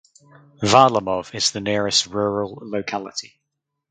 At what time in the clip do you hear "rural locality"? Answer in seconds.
2.07-3.39